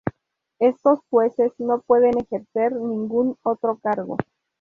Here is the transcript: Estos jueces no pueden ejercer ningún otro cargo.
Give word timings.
Estos 0.57 1.01
jueces 1.11 1.51
no 1.59 1.81
pueden 1.81 2.17
ejercer 2.19 2.71
ningún 2.73 3.37
otro 3.43 3.77
cargo. 3.83 4.17